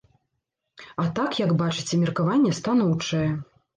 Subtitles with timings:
[1.03, 3.29] А так, як бачыце, меркаванне станоўчае.